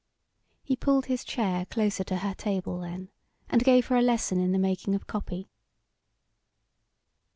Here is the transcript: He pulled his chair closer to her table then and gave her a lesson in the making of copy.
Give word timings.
He 0.63 0.75
pulled 0.75 1.05
his 1.05 1.23
chair 1.23 1.67
closer 1.67 2.03
to 2.05 2.15
her 2.17 2.33
table 2.33 2.79
then 2.79 3.09
and 3.49 3.63
gave 3.63 3.85
her 3.85 3.97
a 3.97 4.01
lesson 4.01 4.39
in 4.39 4.51
the 4.51 4.57
making 4.57 4.95
of 4.95 5.05
copy. 5.05 5.47